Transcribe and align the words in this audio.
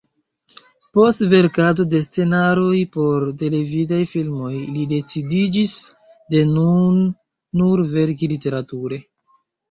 Post 0.97 1.19
verkado 1.31 1.83
de 1.89 1.99
scenaroj 2.05 2.79
por 2.95 3.25
televidaj 3.41 3.99
filmoj 4.11 4.53
li 4.77 4.85
decidiĝis 4.93 5.73
de 6.37 6.41
nun 6.53 6.97
nur 7.61 7.85
verki 7.93 8.31
literature. 8.33 8.99